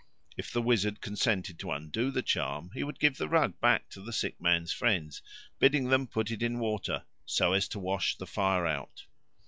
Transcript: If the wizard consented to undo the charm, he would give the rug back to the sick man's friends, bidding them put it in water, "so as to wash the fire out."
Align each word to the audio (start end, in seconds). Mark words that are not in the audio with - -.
If 0.35 0.51
the 0.51 0.63
wizard 0.63 0.99
consented 0.99 1.59
to 1.59 1.71
undo 1.71 2.09
the 2.09 2.23
charm, 2.23 2.71
he 2.73 2.83
would 2.83 2.99
give 2.99 3.17
the 3.19 3.29
rug 3.29 3.59
back 3.61 3.87
to 3.89 4.01
the 4.01 4.11
sick 4.11 4.41
man's 4.41 4.73
friends, 4.73 5.21
bidding 5.59 5.89
them 5.89 6.07
put 6.07 6.31
it 6.31 6.41
in 6.41 6.57
water, 6.57 7.03
"so 7.23 7.53
as 7.53 7.67
to 7.67 7.79
wash 7.79 8.15
the 8.17 8.25
fire 8.25 8.65
out." 8.65 9.03